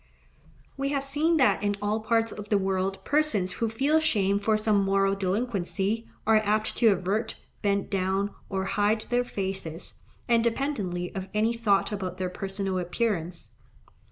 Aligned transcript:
We 0.77 0.89
have 0.89 1.05
seen 1.05 1.37
that 1.37 1.61
in 1.61 1.75
all 1.79 1.99
parts 1.99 2.31
of 2.31 2.49
the 2.49 2.57
world 2.57 3.05
persons 3.05 3.51
who 3.51 3.69
feel 3.69 3.99
shame 3.99 4.39
for 4.39 4.57
some 4.57 4.83
moral 4.83 5.13
delinquency, 5.13 6.09
are 6.25 6.37
apt 6.37 6.75
to 6.77 6.87
avert, 6.87 7.35
bend 7.61 7.91
down, 7.91 8.31
or 8.49 8.65
hide 8.65 9.01
their 9.11 9.23
faces, 9.23 9.99
independently 10.27 11.13
of 11.13 11.29
any 11.35 11.53
thought 11.53 11.91
about 11.91 12.17
their 12.17 12.31
personal 12.31 12.79
appearance. 12.79 13.51